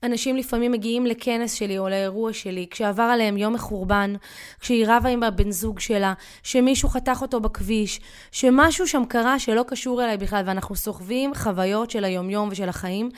אנשים 0.05 0.37
לפעמים 0.37 0.73
מגיעים 0.73 1.07
לכנס 1.07 1.53
שלי 1.53 1.79
או 1.79 1.89
לאירוע 1.89 2.33
שלי, 2.33 2.67
כשעבר 2.71 3.03
עליהם 3.03 3.37
יום 3.37 3.53
מחורבן, 3.53 4.15
כשהיא 4.61 4.87
רבה 4.89 5.09
עם 5.09 5.23
הבן 5.23 5.51
זוג 5.51 5.81
שלה, 5.81 6.13
שמישהו 6.43 6.89
חתך 6.89 7.19
אותו 7.23 7.41
בכביש, 7.41 8.01
שמשהו 8.33 8.87
שם 8.87 9.03
קרה 9.09 9.39
שלא 9.39 9.65
קשור 9.69 10.05
אליי 10.05 10.17
בכלל, 10.17 10.43
ואנחנו 10.47 10.77
סוחבים 10.77 11.35
חוויות 11.35 11.91
של 11.91 12.05
היומיום 12.05 12.49
ושל 12.53 12.69
החיים. 12.69 13.11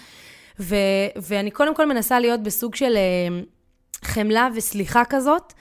ו- 0.61 0.77
ואני 1.17 1.51
קודם 1.51 1.75
כל 1.75 1.87
מנסה 1.87 2.21
להיות 2.21 2.43
בסוג 2.43 2.75
של 2.75 2.97
uh, 2.97 4.07
חמלה 4.07 4.49
וסליחה 4.55 5.03
כזאת. 5.05 5.53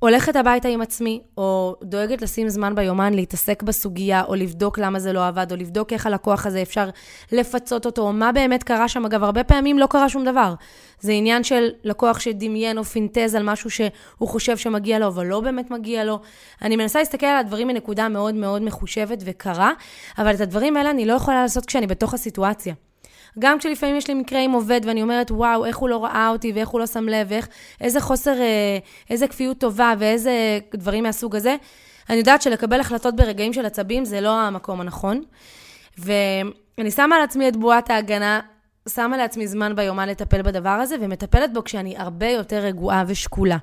הולכת 0.00 0.36
הביתה 0.36 0.68
עם 0.68 0.80
עצמי, 0.80 1.20
או 1.36 1.76
דואגת 1.82 2.22
לשים 2.22 2.48
זמן 2.48 2.74
ביומן 2.74 3.14
להתעסק 3.14 3.62
בסוגיה, 3.62 4.24
או 4.24 4.34
לבדוק 4.34 4.78
למה 4.78 4.98
זה 4.98 5.12
לא 5.12 5.26
עבד, 5.26 5.46
או 5.50 5.56
לבדוק 5.56 5.92
איך 5.92 6.06
הלקוח 6.06 6.46
הזה 6.46 6.62
אפשר 6.62 6.88
לפצות 7.32 7.86
אותו, 7.86 8.02
או 8.02 8.12
מה 8.12 8.32
באמת 8.32 8.62
קרה 8.62 8.88
שם. 8.88 9.04
אגב, 9.04 9.24
הרבה 9.24 9.44
פעמים 9.44 9.78
לא 9.78 9.86
קרה 9.86 10.08
שום 10.08 10.24
דבר. 10.24 10.54
זה 11.00 11.12
עניין 11.12 11.44
של 11.44 11.68
לקוח 11.84 12.20
שדמיין 12.20 12.78
או 12.78 12.84
פינטז 12.84 13.34
על 13.34 13.42
משהו 13.42 13.70
שהוא 13.70 14.28
חושב 14.28 14.56
שמגיע 14.56 14.98
לו, 14.98 15.06
אבל 15.06 15.26
לא 15.26 15.40
באמת 15.40 15.70
מגיע 15.70 16.04
לו. 16.04 16.20
אני 16.62 16.76
מנסה 16.76 16.98
להסתכל 16.98 17.26
על 17.26 17.36
הדברים 17.36 17.68
מנקודה 17.68 18.08
מאוד 18.08 18.34
מאוד 18.34 18.62
מחושבת 18.62 19.22
וקרה, 19.24 19.72
אבל 20.18 20.34
את 20.34 20.40
הדברים 20.40 20.76
האלה 20.76 20.90
אני 20.90 21.06
לא 21.06 21.12
יכולה 21.12 21.42
לעשות 21.42 21.66
כשאני 21.66 21.86
בתוך 21.86 22.14
הסיטואציה. 22.14 22.74
גם 23.38 23.58
כשלפעמים 23.58 23.96
יש 23.96 24.08
לי 24.08 24.14
מקרה 24.14 24.40
עם 24.40 24.52
עובד 24.52 24.80
ואני 24.84 25.02
אומרת, 25.02 25.30
וואו, 25.30 25.64
איך 25.64 25.76
הוא 25.76 25.88
לא 25.88 26.04
ראה 26.04 26.28
אותי 26.28 26.52
ואיך 26.52 26.68
הוא 26.68 26.80
לא 26.80 26.86
שם 26.86 27.08
לב, 27.08 27.26
ואיך, 27.30 27.48
איזה 27.80 28.00
חוסר, 28.00 28.40
אה, 28.40 28.78
איזה 29.10 29.28
כפיות 29.28 29.58
טובה 29.58 29.94
ואיזה 29.98 30.58
דברים 30.74 31.02
מהסוג 31.02 31.36
הזה. 31.36 31.56
אני 32.10 32.18
יודעת 32.18 32.42
שלקבל 32.42 32.80
החלטות 32.80 33.16
ברגעים 33.16 33.52
של 33.52 33.66
עצבים 33.66 34.04
זה 34.04 34.20
לא 34.20 34.40
המקום 34.40 34.80
הנכון. 34.80 35.22
ואני 35.98 36.90
שמה 36.90 37.16
על 37.16 37.22
עצמי 37.22 37.48
את 37.48 37.56
בועת 37.56 37.90
ההגנה 37.90 38.40
שמה 38.88 39.16
לעצמי 39.16 39.46
זמן 39.46 39.76
ביומן 39.76 40.08
לטפל 40.08 40.42
בדבר 40.42 40.68
הזה, 40.68 40.96
ומטפלת 41.00 41.52
בו 41.52 41.64
כשאני 41.64 41.96
הרבה 41.98 42.28
יותר 42.28 42.56
רגועה 42.56 43.04
ושקולה. 43.06 43.56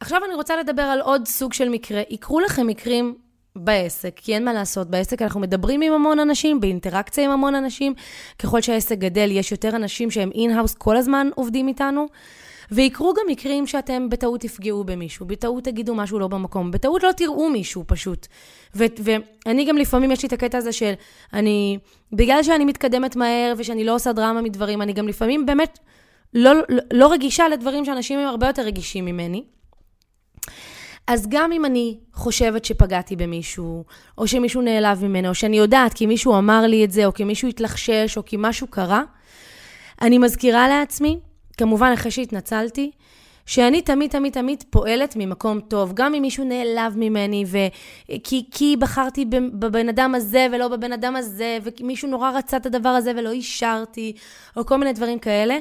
עכשיו 0.00 0.24
אני 0.24 0.34
רוצה 0.34 0.56
לדבר 0.56 0.82
על 0.82 1.00
עוד 1.00 1.28
סוג 1.28 1.52
של 1.52 1.68
מקרה. 1.68 2.02
יקרו 2.10 2.40
לכם 2.40 2.66
מקרים 2.66 3.14
בעסק, 3.56 4.12
כי 4.16 4.34
אין 4.34 4.44
מה 4.44 4.52
לעשות. 4.52 4.90
בעסק 4.90 5.22
אנחנו 5.22 5.40
מדברים 5.40 5.82
עם 5.82 5.92
המון 5.92 6.18
אנשים, 6.18 6.60
באינטראקציה 6.60 7.24
עם 7.24 7.30
המון 7.30 7.54
אנשים. 7.54 7.94
ככל 8.38 8.60
שהעסק 8.60 8.98
גדל, 8.98 9.28
יש 9.30 9.52
יותר 9.52 9.76
אנשים 9.76 10.10
שהם 10.10 10.30
in-house 10.34 10.74
כל 10.74 10.96
הזמן 10.96 11.28
עובדים 11.34 11.68
איתנו. 11.68 12.06
ויקרו 12.70 13.14
גם 13.14 13.22
מקרים 13.28 13.66
שאתם 13.66 14.08
בטעות 14.08 14.40
תפגעו 14.40 14.84
במישהו, 14.84 15.26
בטעות 15.26 15.64
תגידו 15.64 15.94
משהו 15.94 16.18
לא 16.18 16.28
במקום, 16.28 16.70
בטעות 16.70 17.02
לא 17.02 17.12
תראו 17.12 17.50
מישהו 17.50 17.84
פשוט. 17.86 18.26
ו- 18.74 18.84
ואני 18.98 19.64
גם 19.64 19.76
לפעמים, 19.76 20.10
יש 20.10 20.22
לי 20.22 20.26
את 20.28 20.32
הקטע 20.32 20.58
הזה 20.58 20.72
של, 20.72 20.92
אני, 21.32 21.78
בגלל 22.12 22.42
שאני 22.42 22.64
מתקדמת 22.64 23.16
מהר 23.16 23.54
ושאני 23.56 23.84
לא 23.84 23.94
עושה 23.94 24.12
דרמה 24.12 24.42
מדברים, 24.42 24.82
אני 24.82 24.92
גם 24.92 25.08
לפעמים 25.08 25.46
באמת 25.46 25.78
לא, 26.34 26.54
לא, 26.54 26.82
לא 26.92 27.12
רגישה 27.12 27.48
לדברים 27.48 27.84
שאנשים 27.84 28.18
הם 28.18 28.26
הרבה 28.26 28.46
יותר 28.46 28.62
רגישים 28.62 29.04
ממני. 29.04 29.44
אז 31.10 31.26
גם 31.28 31.52
אם 31.52 31.64
אני 31.64 31.98
חושבת 32.14 32.64
שפגעתי 32.64 33.16
במישהו, 33.16 33.84
או 34.18 34.26
שמישהו 34.26 34.62
נעלב 34.62 35.04
ממנו, 35.04 35.28
או 35.28 35.34
שאני 35.34 35.58
יודעת 35.58 35.94
כי 35.94 36.06
מישהו 36.06 36.38
אמר 36.38 36.66
לי 36.66 36.84
את 36.84 36.90
זה, 36.90 37.06
או 37.06 37.14
כי 37.14 37.24
מישהו 37.24 37.48
התלחשש, 37.48 38.16
או 38.16 38.24
כי 38.24 38.36
משהו 38.38 38.66
קרה, 38.66 39.02
אני 40.02 40.18
מזכירה 40.18 40.68
לעצמי, 40.68 41.18
כמובן 41.56 41.90
אחרי 41.94 42.10
שהתנצלתי, 42.10 42.90
שאני 43.46 43.82
תמיד 43.82 44.10
תמיד 44.10 44.32
תמיד 44.32 44.64
פועלת 44.70 45.16
ממקום 45.16 45.60
טוב, 45.60 45.92
גם 45.94 46.14
אם 46.14 46.22
מישהו 46.22 46.44
נעלב 46.44 46.92
ממני, 46.96 47.44
ו... 47.46 47.58
כי, 48.24 48.44
כי 48.50 48.76
בחרתי 48.76 49.24
בבן 49.58 49.88
אדם 49.88 50.14
הזה 50.14 50.46
ולא 50.52 50.68
בבן 50.68 50.92
אדם 50.92 51.16
הזה, 51.16 51.58
ומישהו 51.80 52.08
נורא 52.08 52.30
רצה 52.30 52.56
את 52.56 52.66
הדבר 52.66 52.88
הזה 52.88 53.12
ולא 53.16 53.30
אישרתי, 53.30 54.12
או 54.56 54.66
כל 54.66 54.76
מיני 54.76 54.92
דברים 54.92 55.18
כאלה. 55.18 55.58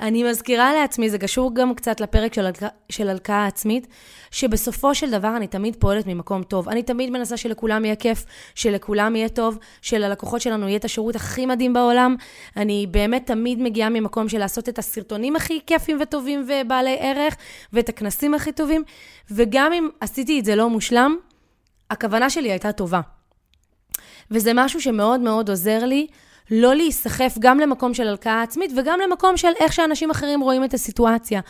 אני 0.00 0.22
מזכירה 0.22 0.74
לעצמי, 0.74 1.10
זה 1.10 1.18
קשור 1.18 1.54
גם 1.54 1.74
קצת 1.74 2.00
לפרק 2.00 2.34
של, 2.34 2.46
של 2.88 3.08
הלקאה 3.08 3.46
עצמית, 3.46 3.86
שבסופו 4.30 4.94
של 4.94 5.10
דבר 5.10 5.36
אני 5.36 5.46
תמיד 5.46 5.76
פועלת 5.78 6.06
ממקום 6.06 6.42
טוב. 6.42 6.68
אני 6.68 6.82
תמיד 6.82 7.10
מנסה 7.10 7.36
שלכולם 7.36 7.84
יהיה 7.84 7.96
כיף, 7.96 8.24
שלכולם 8.54 9.16
יהיה 9.16 9.28
טוב, 9.28 9.58
שללקוחות 9.82 10.40
שלנו 10.40 10.68
יהיה 10.68 10.76
את 10.76 10.84
השירות 10.84 11.16
הכי 11.16 11.46
מדהים 11.46 11.72
בעולם. 11.72 12.16
אני 12.56 12.86
באמת 12.90 13.26
תמיד 13.26 13.62
מגיעה 13.62 13.88
ממקום 13.88 14.28
של 14.28 14.38
לעשות 14.38 14.68
את 14.68 14.78
הסרטונים 14.78 15.36
הכי 15.36 15.60
כיפים 15.66 15.98
וטובים 16.00 16.46
ובעלי 16.48 16.96
ערך, 17.00 17.36
ואת 17.72 17.88
הכנסים 17.88 18.34
הכי 18.34 18.52
טובים, 18.52 18.82
וגם 19.30 19.72
אם 19.72 19.88
עשיתי 20.00 20.40
את 20.40 20.44
זה 20.44 20.56
לא 20.56 20.70
מושלם, 20.70 21.16
הכוונה 21.90 22.30
שלי 22.30 22.50
הייתה 22.50 22.72
טובה. 22.72 23.00
וזה 24.30 24.52
משהו 24.54 24.80
שמאוד 24.80 25.20
מאוד 25.20 25.50
עוזר 25.50 25.84
לי 25.84 26.06
לא 26.50 26.74
להיסחף 26.74 27.36
גם 27.38 27.60
למקום 27.60 27.94
של 27.94 28.08
הלקאה 28.08 28.42
עצמית 28.42 28.70
וגם 28.76 28.98
למקום 29.00 29.36
של 29.36 29.52
איך 29.60 29.72
שאנשים 29.72 30.10
אחרים 30.10 30.40
רואים 30.40 30.64
את 30.64 30.74
הסיטואציה. 30.74 31.40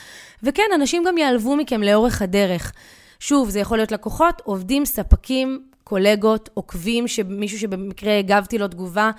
וכן, 0.43 0.63
אנשים 0.75 1.05
גם 1.07 1.19
ייעלבו 1.19 1.57
מכם 1.57 1.83
לאורך 1.83 2.23
הדרך. 2.23 2.73
שוב, 3.21 3.49
זה 3.49 3.61
יכול 3.61 3.79
להיות 3.79 3.93
לקוחות, 3.93 4.43
עובדים, 4.45 4.85
ספקים, 4.85 5.63
קולגות, 5.85 6.51
עוקבים, 6.55 7.05
מישהו 7.29 7.59
שבמקרה 7.59 8.19
הגבתי 8.19 8.59
לו 8.59 8.69
תגובה 8.69 9.11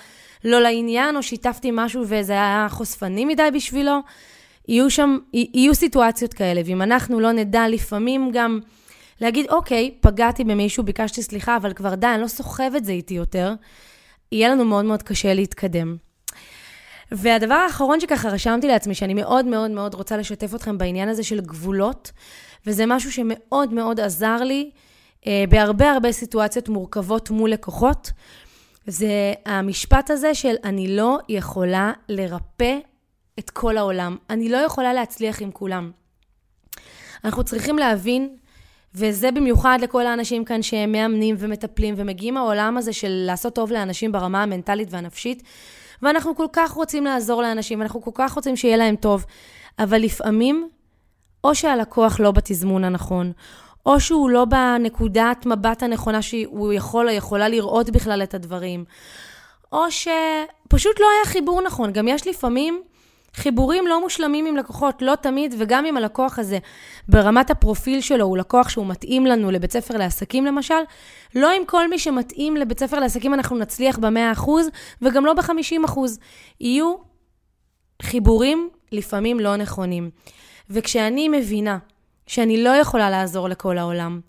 לא 0.45 0.61
לעניין, 0.61 1.15
או 1.15 1.23
שיתפתי 1.23 1.69
משהו 1.73 2.03
וזה 2.07 2.33
היה 2.33 2.67
חושפני 2.69 3.25
מדי 3.25 3.49
בשבילו. 3.53 3.99
יהיו 4.67 4.89
שם, 4.89 5.17
יהיו 5.33 5.75
סיטואציות 5.75 6.33
כאלה, 6.33 6.61
ואם 6.65 6.81
אנחנו 6.81 7.19
לא 7.19 7.31
נדע 7.31 7.67
לפעמים 7.67 8.31
גם 8.33 8.59
להגיד, 9.21 9.45
אוקיי, 9.49 9.91
פגעתי 9.99 10.43
במישהו, 10.43 10.83
ביקשתי 10.83 11.23
סליחה, 11.23 11.57
אבל 11.57 11.73
כבר 11.73 11.95
די, 11.95 12.07
אני 12.07 12.21
לא 12.21 12.27
סוחב 12.27 12.71
את 12.77 12.85
זה 12.85 12.91
איתי 12.91 13.13
יותר. 13.13 13.53
יהיה 14.35 14.49
לנו 14.49 14.65
מאוד 14.65 14.85
מאוד 14.85 15.03
קשה 15.03 15.33
להתקדם. 15.33 15.95
והדבר 17.11 17.53
האחרון 17.53 17.99
שככה 17.99 18.29
רשמתי 18.29 18.67
לעצמי, 18.67 18.95
שאני 18.95 19.13
מאוד 19.13 19.45
מאוד 19.45 19.71
מאוד 19.71 19.93
רוצה 19.93 20.17
לשתף 20.17 20.55
אתכם 20.55 20.77
בעניין 20.77 21.09
הזה 21.09 21.23
של 21.23 21.41
גבולות, 21.41 22.11
וזה 22.67 22.85
משהו 22.87 23.11
שמאוד 23.11 23.73
מאוד 23.73 23.99
עזר 23.99 24.43
לי 24.43 24.71
אה, 25.27 25.43
בהרבה 25.49 25.91
הרבה 25.91 26.11
סיטואציות 26.11 26.69
מורכבות 26.69 27.29
מול 27.29 27.49
לקוחות, 27.49 28.11
זה 28.87 29.33
המשפט 29.45 30.09
הזה 30.09 30.35
של 30.35 30.55
אני 30.63 30.95
לא 30.95 31.19
יכולה 31.29 31.93
לרפא 32.09 32.77
את 33.39 33.49
כל 33.49 33.77
העולם. 33.77 34.17
אני 34.29 34.49
לא 34.49 34.57
יכולה 34.57 34.93
להצליח 34.93 35.41
עם 35.41 35.51
כולם. 35.51 35.91
אנחנו 37.25 37.43
צריכים 37.43 37.77
להבין 37.77 38.35
וזה 38.95 39.31
במיוחד 39.31 39.77
לכל 39.81 40.07
האנשים 40.07 40.45
כאן 40.45 40.61
שהם 40.61 40.91
מאמנים 40.91 41.35
ומטפלים 41.39 41.93
ומגיעים 41.97 42.33
מהעולם 42.33 42.77
הזה 42.77 42.93
של 42.93 43.23
לעשות 43.27 43.55
טוב 43.55 43.71
לאנשים 43.71 44.11
ברמה 44.11 44.43
המנטלית 44.43 44.87
והנפשית. 44.91 45.43
ואנחנו 46.01 46.35
כל 46.35 46.47
כך 46.53 46.71
רוצים 46.71 47.05
לעזור 47.05 47.41
לאנשים, 47.41 47.81
אנחנו 47.81 48.01
כל 48.01 48.11
כך 48.13 48.33
רוצים 48.33 48.55
שיהיה 48.55 48.77
להם 48.77 48.95
טוב. 48.95 49.25
אבל 49.79 50.01
לפעמים, 50.01 50.69
או 51.43 51.55
שהלקוח 51.55 52.19
לא 52.19 52.31
בתזמון 52.31 52.83
הנכון, 52.83 53.31
או 53.85 53.99
שהוא 53.99 54.29
לא 54.29 54.45
בנקודת 54.45 55.45
מבט 55.45 55.83
הנכונה 55.83 56.21
שהוא 56.21 56.73
יכול 56.73 57.09
או 57.09 57.13
יכולה 57.13 57.47
לראות 57.49 57.89
בכלל 57.89 58.23
את 58.23 58.33
הדברים, 58.33 58.85
או 59.71 59.91
שפשוט 59.91 60.99
לא 60.99 61.05
היה 61.15 61.25
חיבור 61.25 61.61
נכון. 61.61 61.91
גם 61.91 62.07
יש 62.07 62.27
לפעמים 62.27 62.81
חיבורים 63.35 63.87
לא 63.87 64.01
מושלמים 64.01 64.45
עם 64.45 64.57
לקוחות, 64.57 65.01
לא 65.01 65.15
תמיד, 65.15 65.55
וגם 65.57 65.85
אם 65.85 65.97
הלקוח 65.97 66.39
הזה 66.39 66.57
ברמת 67.09 67.49
הפרופיל 67.49 68.01
שלו 68.01 68.25
הוא 68.25 68.37
לקוח 68.37 68.69
שהוא 68.69 68.87
מתאים 68.87 69.25
לנו 69.25 69.51
לבית 69.51 69.71
ספר 69.71 69.97
לעסקים 69.97 70.45
למשל, 70.45 70.75
לא 71.35 71.51
עם 71.51 71.65
כל 71.65 71.89
מי 71.89 71.99
שמתאים 71.99 72.57
לבית 72.57 72.79
ספר 72.79 72.99
לעסקים 72.99 73.33
אנחנו 73.33 73.57
נצליח 73.57 73.99
ב-100%, 73.99 74.49
וגם 75.01 75.25
לא 75.25 75.33
ב-50%. 75.33 75.99
יהיו 76.59 76.95
חיבורים 78.01 78.69
לפעמים 78.91 79.39
לא 79.39 79.55
נכונים. 79.55 80.09
וכשאני 80.69 81.29
מבינה 81.29 81.77
שאני 82.27 82.63
לא 82.63 82.69
יכולה 82.69 83.09
לעזור 83.09 83.49
לכל 83.49 83.77
העולם, 83.77 84.19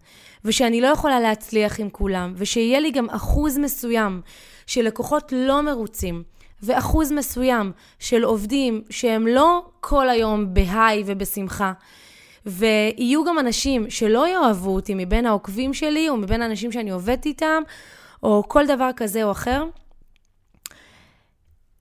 ושאני 0.44 0.80
לא 0.80 0.86
יכולה 0.86 1.20
להצליח 1.20 1.80
עם 1.80 1.90
כולם, 1.90 2.34
ושיהיה 2.36 2.80
לי 2.80 2.90
גם 2.90 3.10
אחוז 3.10 3.58
מסוים 3.58 4.20
של 4.66 4.82
לקוחות 4.82 5.32
לא 5.36 5.62
מרוצים, 5.62 6.22
ואחוז 6.62 7.12
מסוים 7.12 7.72
של 7.98 8.24
עובדים 8.24 8.82
שהם 8.90 9.26
לא 9.26 9.66
כל 9.80 10.08
היום 10.08 10.54
בהיי 10.54 11.02
ובשמחה, 11.06 11.72
ויהיו 12.46 13.24
גם 13.24 13.38
אנשים 13.38 13.90
שלא 13.90 14.28
יאהבו 14.28 14.74
אותי 14.74 14.94
מבין 14.96 15.26
העוקבים 15.26 15.74
שלי, 15.74 16.08
או 16.08 16.16
מבין 16.16 16.42
האנשים 16.42 16.72
שאני 16.72 16.90
עובדת 16.90 17.26
איתם, 17.26 17.62
או 18.22 18.44
כל 18.48 18.66
דבר 18.66 18.90
כזה 18.96 19.24
או 19.24 19.30
אחר, 19.30 19.64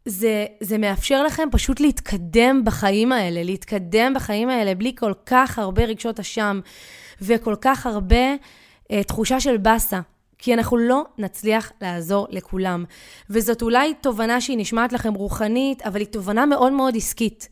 זה, 0.05 0.46
זה 0.60 0.77
מאפשר 0.77 1.24
לכם 1.24 1.48
פשוט 1.51 1.79
להתקדם 1.79 2.62
בחיים 2.65 3.12
האלה, 3.12 3.44
להתקדם 3.44 4.13
בחיים 4.13 4.50
האלה 4.50 4.75
בלי 4.75 4.96
כל 4.96 5.13
כך 5.25 5.60
הרבה 5.60 5.84
רגשות 5.84 6.20
אשם 6.20 6.60
וכל 7.22 7.55
כך 7.62 7.86
הרבה 7.86 8.36
אה, 8.91 9.03
תחושה 9.03 9.39
של 9.39 9.58
באסה. 9.58 10.00
כי 10.46 10.54
אנחנו 10.54 10.78
לא 10.78 11.04
נצליח 11.18 11.72
לעזור 11.82 12.28
לכולם. 12.30 12.86
וזאת 13.30 13.62
אולי 13.62 13.94
תובנה 13.94 14.42
שהיא 14.42 14.58
נשמעת 14.58 14.94
לכם 14.94 15.14
רוחנית, 15.14 15.82
אבל 15.82 16.00
היא 16.00 16.08
תובנה 16.08 16.46
מאוד 16.46 16.74
מאוד 16.74 16.96
עסקית. 16.98 17.50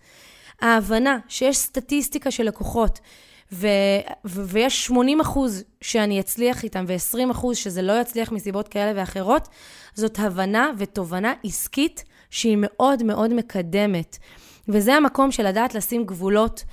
ההבנה 0.61 1.17
שיש 1.27 1.57
סטטיסטיקה 1.57 2.31
של 2.31 2.43
לקוחות, 2.43 2.99
ו- 3.51 3.67
ו- 4.25 4.43
ויש 4.45 4.85
80 4.85 5.21
אחוז 5.21 5.63
שאני 5.81 6.19
אצליח 6.19 6.63
איתם 6.63 6.85
ו-20 6.87 7.31
אחוז 7.31 7.57
שזה 7.57 7.81
לא 7.81 8.01
יצליח 8.01 8.31
מסיבות 8.31 8.67
כאלה 8.67 8.91
ואחרות, 8.95 9.47
זאת 9.93 10.19
הבנה 10.19 10.71
ותובנה 10.77 11.33
עסקית 11.43 12.03
שהיא 12.29 12.57
מאוד 12.59 13.03
מאוד 13.03 13.33
מקדמת. 13.33 14.17
וזה 14.67 14.93
המקום 14.93 15.31
של 15.31 15.47
לדעת 15.47 15.75
לשים 15.75 16.05
גבולות 16.05 16.63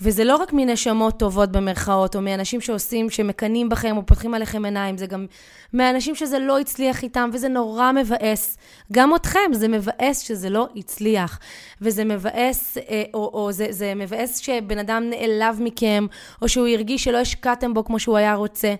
וזה 0.00 0.24
לא 0.24 0.36
רק 0.36 0.52
מנשמות 0.52 1.18
טובות 1.18 1.52
במרכאות, 1.52 2.16
או 2.16 2.20
מאנשים 2.20 2.60
שעושים, 2.60 3.10
שמקנאים 3.10 3.68
בכם 3.68 3.96
או 3.96 4.06
פותחים 4.06 4.34
עליכם 4.34 4.64
עיניים, 4.64 4.98
זה 4.98 5.06
גם 5.06 5.26
מאנשים 5.72 6.14
שזה 6.14 6.38
לא 6.38 6.58
הצליח 6.58 7.02
איתם, 7.02 7.30
וזה 7.32 7.48
נורא 7.48 7.92
מבאס. 7.92 8.58
גם 8.92 9.14
אתכם, 9.14 9.52
זה 9.52 9.68
מבאס 9.68 10.20
שזה 10.20 10.50
לא 10.50 10.68
הצליח. 10.76 11.38
וזה 11.80 12.04
מבאס, 12.04 12.78
אה, 12.78 13.02
או, 13.14 13.30
או 13.34 13.52
זה, 13.52 13.66
זה 13.70 13.94
מבאס 13.94 14.38
שבן 14.38 14.78
אדם 14.78 15.10
נעלב 15.10 15.58
מכם, 15.60 16.06
או 16.42 16.48
שהוא 16.48 16.66
הרגיש 16.66 17.04
שלא 17.04 17.18
השקעתם 17.18 17.74
בו 17.74 17.84
כמו 17.84 17.98
שהוא 17.98 18.16
היה 18.16 18.34
רוצה. 18.34 18.74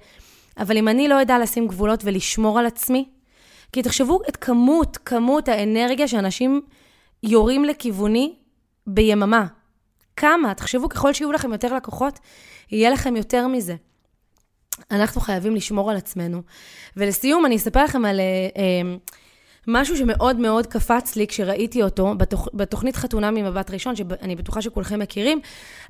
אבל 0.58 0.76
אם 0.76 0.88
אני 0.88 1.08
לא 1.08 1.22
אדע 1.22 1.38
לשים 1.38 1.68
גבולות 1.68 2.00
ולשמור 2.04 2.58
על 2.58 2.66
עצמי, 2.66 3.08
כי 3.72 3.82
תחשבו 3.82 4.20
את 4.28 4.36
כמות, 4.36 4.98
כמות 5.04 5.48
האנרגיה 5.48 6.08
שאנשים 6.08 6.60
יורים 7.22 7.64
לכיווני 7.64 8.34
ביממה. 8.86 9.46
כמה? 10.16 10.54
תחשבו, 10.54 10.88
ככל 10.88 11.12
שיהיו 11.12 11.32
לכם 11.32 11.52
יותר 11.52 11.74
לקוחות, 11.74 12.18
יהיה 12.70 12.90
לכם 12.90 13.16
יותר 13.16 13.46
מזה. 13.46 13.74
אנחנו 14.90 15.20
חייבים 15.20 15.54
לשמור 15.56 15.90
על 15.90 15.96
עצמנו. 15.96 16.42
ולסיום, 16.96 17.46
אני 17.46 17.56
אספר 17.56 17.84
לכם 17.84 18.04
על 18.04 18.20
uh, 18.20 18.56
uh, 18.56 19.14
משהו 19.66 19.96
שמאוד 19.96 20.36
מאוד 20.36 20.66
קפץ 20.66 21.16
לי 21.16 21.26
כשראיתי 21.26 21.82
אותו 21.82 22.14
בתוכ... 22.18 22.48
בתוכנית 22.54 22.96
חתונה 22.96 23.30
ממבט 23.30 23.70
ראשון, 23.70 23.96
שאני 23.96 24.36
בטוחה 24.36 24.62
שכולכם 24.62 24.98
מכירים. 24.98 25.40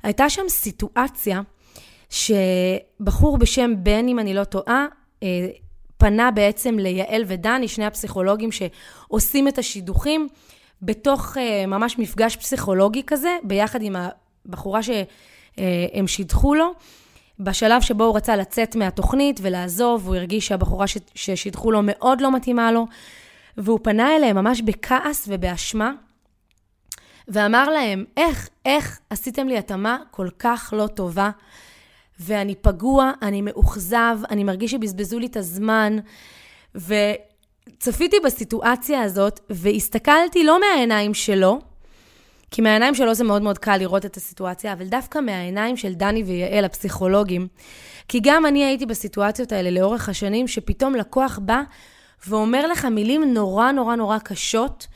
הייתה 0.03 0.29
שם 0.29 0.49
סיטואציה 0.49 1.41
שבחור 2.09 3.37
בשם 3.37 3.71
בן, 3.77 4.07
אם 4.07 4.19
אני 4.19 4.33
לא 4.33 4.43
טועה, 4.43 4.85
uh, 5.19 5.23
פנה 5.97 6.31
בעצם 6.31 6.79
ליעל 6.79 7.23
ודני, 7.27 7.67
שני 7.67 7.85
הפסיכולוגים 7.85 8.49
שעושים 8.51 9.47
את 9.47 9.57
השידוכים, 9.57 10.27
בתוך 10.81 11.37
uh, 11.37 11.67
ממש 11.67 11.99
מפגש 11.99 12.35
פסיכולוגי 12.35 13.03
כזה, 13.07 13.37
ביחד 13.43 13.81
עם 13.81 13.95
הבחורה 14.45 14.79
שהם 14.83 16.07
שידחו 16.07 16.55
לו. 16.55 16.73
בשלב 17.39 17.81
שבו 17.81 18.03
הוא 18.03 18.17
רצה 18.17 18.35
לצאת 18.35 18.75
מהתוכנית 18.75 19.39
ולעזוב, 19.43 20.07
הוא 20.07 20.15
הרגיש 20.15 20.47
שהבחורה 20.47 20.87
ש- 20.87 20.97
ששידחו 21.15 21.71
לו 21.71 21.79
מאוד 21.83 22.21
לא 22.21 22.31
מתאימה 22.31 22.71
לו, 22.71 22.87
והוא 23.57 23.79
פנה 23.83 24.15
אליהם 24.15 24.35
ממש 24.35 24.61
בכעס 24.61 25.25
ובאשמה, 25.27 25.91
ואמר 27.27 27.69
להם, 27.69 28.05
איך, 28.17 28.49
איך 28.65 28.99
עשיתם 29.09 29.47
לי 29.47 29.57
התאמה 29.57 29.97
כל 30.11 30.27
כך 30.39 30.73
לא 30.77 30.87
טובה, 30.87 31.29
ואני 32.19 32.55
פגוע, 32.55 33.11
אני 33.21 33.41
מאוכזב, 33.41 34.19
אני 34.29 34.43
מרגיש 34.43 34.71
שבזבזו 34.71 35.19
לי 35.19 35.25
את 35.25 35.37
הזמן, 35.37 35.97
וצפיתי 37.67 38.17
בסיטואציה 38.25 39.01
הזאת, 39.01 39.39
והסתכלתי 39.49 40.43
לא 40.43 40.59
מהעיניים 40.59 41.13
שלו, 41.13 41.59
כי 42.51 42.61
מהעיניים 42.61 42.95
שלו 42.95 43.13
זה 43.13 43.23
מאוד 43.23 43.41
מאוד 43.41 43.57
קל 43.57 43.77
לראות 43.77 44.05
את 44.05 44.17
הסיטואציה, 44.17 44.73
אבל 44.73 44.85
דווקא 44.85 45.19
מהעיניים 45.19 45.77
של 45.77 45.93
דני 45.93 46.23
ויעל, 46.23 46.65
הפסיכולוגים. 46.65 47.47
כי 48.07 48.19
גם 48.23 48.45
אני 48.45 48.65
הייתי 48.65 48.85
בסיטואציות 48.85 49.51
האלה 49.51 49.69
לאורך 49.69 50.09
השנים, 50.09 50.47
שפתאום 50.47 50.95
לקוח 50.95 51.39
בא 51.41 51.61
ואומר 52.27 52.67
לך 52.67 52.85
מילים 52.85 53.33
נורא 53.33 53.71
נורא 53.71 53.95
נורא 53.95 54.17
קשות, 54.19 54.87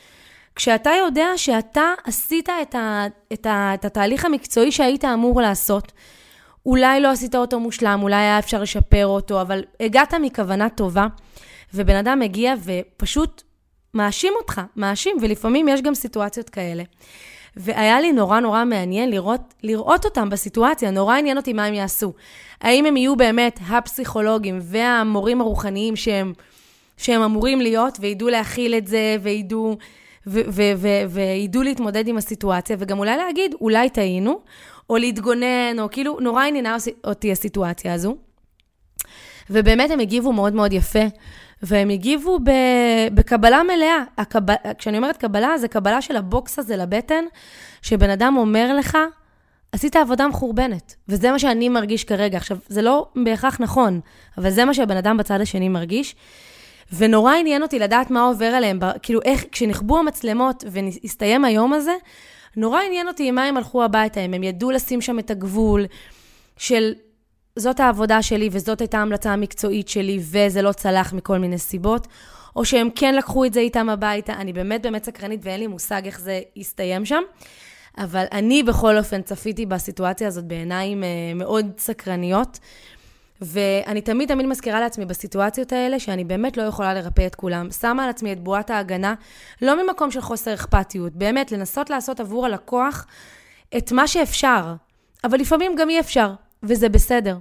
כשאתה 0.55 0.89
יודע 1.05 1.27
שאתה 1.35 1.93
עשית 2.03 2.49
את, 2.61 2.75
ה, 2.75 3.05
את, 3.33 3.45
ה, 3.45 3.73
את 3.73 3.85
התהליך 3.85 4.25
המקצועי 4.25 4.71
שהיית 4.71 5.05
אמור 5.05 5.41
לעשות. 5.41 5.91
אולי 6.65 6.99
לא 6.99 7.07
עשית 7.07 7.35
אותו 7.35 7.59
מושלם, 7.59 7.99
אולי 8.03 8.15
היה 8.15 8.39
אפשר 8.39 8.61
לשפר 8.61 9.05
אותו, 9.05 9.41
אבל 9.41 9.63
הגעת 9.79 10.13
מכוונה 10.13 10.69
טובה, 10.69 11.07
ובן 11.73 11.95
אדם 11.95 12.19
מגיע 12.19 12.53
ופשוט 12.63 13.43
מאשים 13.93 14.33
אותך, 14.41 14.61
מאשים, 14.75 15.17
ולפעמים 15.21 15.67
יש 15.67 15.81
גם 15.81 15.95
סיטואציות 15.95 16.49
כאלה. 16.49 16.83
והיה 17.55 18.01
לי 18.01 18.11
נורא 18.11 18.39
נורא 18.39 18.65
מעניין 18.65 19.09
לראות, 19.09 19.53
לראות 19.63 20.05
אותם 20.05 20.29
בסיטואציה, 20.29 20.91
נורא 20.91 21.17
עניין 21.17 21.37
אותי 21.37 21.53
מה 21.53 21.65
הם 21.65 21.73
יעשו. 21.73 22.13
האם 22.61 22.85
הם 22.85 22.97
יהיו 22.97 23.15
באמת 23.15 23.59
הפסיכולוגים 23.69 24.59
והמורים 24.61 25.41
הרוחניים 25.41 25.95
שהם, 25.95 26.33
שהם 26.97 27.21
אמורים 27.21 27.61
להיות, 27.61 27.97
וידעו 28.01 28.29
להכיל 28.29 28.75
את 28.75 28.87
זה, 28.87 29.17
וידעו, 29.21 29.77
וידעו 31.09 31.63
להתמודד 31.63 32.07
עם 32.07 32.17
הסיטואציה, 32.17 32.75
וגם 32.79 32.99
אולי 32.99 33.17
להגיד, 33.17 33.55
אולי 33.61 33.89
טעינו, 33.89 34.41
או 34.89 34.97
להתגונן, 34.97 35.79
או 35.79 35.87
כאילו, 35.91 36.19
נורא 36.19 36.43
עניינה 36.43 36.77
אותי 37.03 37.31
הסיטואציה 37.31 37.93
הזו. 37.93 38.15
ובאמת 39.49 39.91
הם 39.91 39.99
הגיבו 39.99 40.33
מאוד 40.33 40.53
מאוד 40.53 40.73
יפה. 40.73 41.03
והם 41.63 41.89
הגיבו 41.89 42.39
ב, 42.39 42.51
בקבלה 43.13 43.63
מלאה. 43.63 44.03
הקב, 44.17 44.39
כשאני 44.77 44.97
אומרת 44.97 45.17
קבלה, 45.17 45.57
זה 45.57 45.67
קבלה 45.67 46.01
של 46.01 46.15
הבוקס 46.15 46.59
הזה 46.59 46.77
לבטן, 46.77 47.25
שבן 47.81 48.09
אדם 48.09 48.35
אומר 48.37 48.75
לך, 48.75 48.97
עשית 49.71 49.95
עבודה 49.95 50.27
מחורבנת. 50.27 50.95
וזה 51.09 51.31
מה 51.31 51.39
שאני 51.39 51.69
מרגיש 51.69 52.03
כרגע. 52.03 52.37
עכשיו, 52.37 52.57
זה 52.67 52.81
לא 52.81 53.07
בהכרח 53.15 53.61
נכון, 53.61 53.99
אבל 54.37 54.49
זה 54.49 54.65
מה 54.65 54.73
שהבן 54.73 54.97
אדם 54.97 55.17
בצד 55.17 55.41
השני 55.41 55.69
מרגיש. 55.69 56.15
ונורא 56.97 57.33
עניין 57.33 57.61
אותי 57.61 57.79
לדעת 57.79 58.11
מה 58.11 58.21
עובר 58.21 58.45
עליהם, 58.45 58.79
כאילו 59.01 59.19
איך, 59.25 59.45
כשנכבו 59.51 59.99
המצלמות 59.99 60.63
והסתיים 60.67 61.45
היום 61.45 61.73
הזה, 61.73 61.93
נורא 62.55 62.81
עניין 62.81 63.07
אותי 63.07 63.27
עם 63.27 63.35
מה 63.35 63.43
הם 63.43 63.57
הלכו 63.57 63.83
הביתה, 63.83 64.19
אם 64.19 64.33
הם 64.33 64.43
ידעו 64.43 64.71
לשים 64.71 65.01
שם 65.01 65.19
את 65.19 65.31
הגבול 65.31 65.85
של 66.57 66.93
זאת 67.55 67.79
העבודה 67.79 68.21
שלי 68.21 68.49
וזאת 68.51 68.81
הייתה 68.81 68.97
ההמלצה 68.97 69.33
המקצועית 69.33 69.87
שלי 69.87 70.19
וזה 70.21 70.61
לא 70.61 70.71
צלח 70.71 71.13
מכל 71.13 71.37
מיני 71.37 71.57
סיבות, 71.57 72.07
או 72.55 72.65
שהם 72.65 72.89
כן 72.95 73.15
לקחו 73.15 73.45
את 73.45 73.53
זה 73.53 73.59
איתם 73.59 73.89
הביתה. 73.89 74.33
אני 74.33 74.53
באמת 74.53 74.81
באמת 74.81 75.03
סקרנית 75.05 75.39
ואין 75.43 75.59
לי 75.59 75.67
מושג 75.67 76.01
איך 76.05 76.19
זה 76.19 76.41
יסתיים 76.55 77.05
שם. 77.05 77.21
אבל 77.97 78.25
אני 78.31 78.63
בכל 78.63 78.97
אופן 78.97 79.21
צפיתי 79.21 79.65
בסיטואציה 79.65 80.27
הזאת 80.27 80.45
בעיניים 80.45 81.03
אה, 81.03 81.09
מאוד 81.35 81.71
סקרניות. 81.77 82.59
ואני 83.41 84.01
תמיד 84.01 84.29
תמיד 84.29 84.45
מזכירה 84.45 84.79
לעצמי 84.79 85.05
בסיטואציות 85.05 85.73
האלה 85.73 85.99
שאני 85.99 86.23
באמת 86.23 86.57
לא 86.57 86.63
יכולה 86.63 86.93
לרפא 86.93 87.25
את 87.27 87.35
כולם. 87.35 87.71
שמה 87.71 88.03
על 88.03 88.09
עצמי 88.09 88.33
את 88.33 88.39
בועת 88.39 88.69
ההגנה, 88.69 89.13
לא 89.61 89.83
ממקום 89.83 90.11
של 90.11 90.21
חוסר 90.21 90.53
אכפתיות, 90.53 91.13
באמת 91.13 91.51
לנסות 91.51 91.89
לעשות 91.89 92.19
עבור 92.19 92.45
הלקוח 92.45 93.05
את 93.77 93.91
מה 93.91 94.07
שאפשר, 94.07 94.73
אבל 95.23 95.39
לפעמים 95.39 95.75
גם 95.75 95.89
אי 95.89 95.99
אפשר. 95.99 96.33
וזה 96.63 96.89
בסדר. 96.89 97.37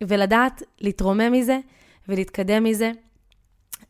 ולדעת 0.00 0.62
להתרומם 0.80 1.32
מזה 1.32 1.58
ולהתקדם 2.08 2.64
מזה, 2.64 2.92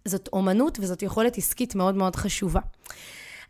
זאת 0.05 0.29
אומנות 0.33 0.79
וזאת 0.81 1.03
יכולת 1.03 1.39
עסקית 1.39 1.75
מאוד 1.75 1.95
מאוד 1.95 2.17
חשובה. 2.17 2.61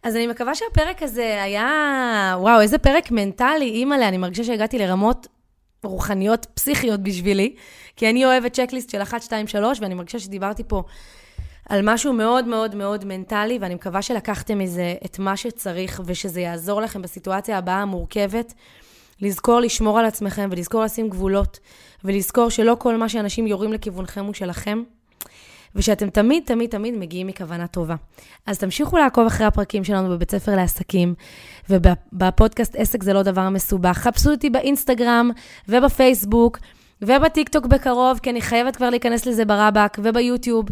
אז 0.02 0.16
אני 0.16 0.26
מקווה 0.26 0.54
שהפרק 0.54 1.02
הזה 1.02 1.42
היה, 1.42 2.36
וואו, 2.38 2.60
איזה 2.60 2.78
פרק 2.78 3.10
מנטלי, 3.10 3.70
אימא'לה, 3.70 4.08
אני 4.08 4.18
מרגישה 4.18 4.44
שהגעתי 4.44 4.78
לרמות 4.78 5.26
רוחניות 5.84 6.46
פסיכיות 6.54 7.00
בשבילי, 7.00 7.54
כי 7.96 8.10
אני 8.10 8.24
אוהבת 8.24 8.52
צ'קליסט 8.52 8.90
של 8.90 9.02
1, 9.02 9.22
2, 9.22 9.46
3, 9.46 9.80
ואני 9.80 9.94
מרגישה 9.94 10.18
שדיברתי 10.18 10.62
פה 10.66 10.82
על 11.68 11.80
משהו 11.84 12.12
מאוד 12.12 12.46
מאוד 12.46 12.74
מאוד 12.74 13.04
מנטלי, 13.04 13.58
ואני 13.60 13.74
מקווה 13.74 14.02
שלקחתם 14.02 14.58
מזה 14.58 14.94
את 15.04 15.18
מה 15.18 15.36
שצריך, 15.36 16.00
ושזה 16.04 16.40
יעזור 16.40 16.80
לכם 16.80 17.02
בסיטואציה 17.02 17.58
הבאה 17.58 17.82
המורכבת. 17.82 18.54
לזכור 19.22 19.60
לשמור 19.60 19.98
על 19.98 20.04
עצמכם 20.04 20.48
ולזכור 20.52 20.82
לשים 20.84 21.08
גבולות, 21.08 21.58
ולזכור 22.04 22.48
שלא 22.48 22.76
כל 22.78 22.96
מה 22.96 23.08
שאנשים 23.08 23.46
יורים 23.46 23.72
לכיוונכם 23.72 24.24
הוא 24.24 24.34
שלכם, 24.34 24.82
ושאתם 25.74 26.10
תמיד, 26.10 26.42
תמיד, 26.46 26.70
תמיד 26.70 26.94
מגיעים 26.98 27.26
מכוונה 27.26 27.66
טובה. 27.66 27.94
אז 28.46 28.58
תמשיכו 28.58 28.98
לעקוב 28.98 29.26
אחרי 29.26 29.46
הפרקים 29.46 29.84
שלנו 29.84 30.10
בבית 30.10 30.30
ספר 30.30 30.56
לעסקים, 30.56 31.14
ובפודקאסט 31.70 32.76
עסק 32.76 33.02
זה 33.02 33.12
לא 33.12 33.22
דבר 33.22 33.48
מסובך. 33.48 33.98
חפשו 33.98 34.30
אותי 34.30 34.50
באינסטגרם 34.50 35.30
ובפייסבוק. 35.68 36.58
ובטיקטוק 37.02 37.66
בקרוב, 37.66 38.18
כי 38.22 38.30
אני 38.30 38.40
חייבת 38.40 38.76
כבר 38.76 38.90
להיכנס 38.90 39.26
לזה 39.26 39.44
ברבאק 39.44 39.98
וביוטיוב, 40.02 40.64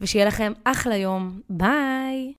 ושיהיה 0.00 0.26
לכם 0.26 0.52
אחלה 0.64 0.96
יום. 0.96 1.40
ביי! 1.50 2.32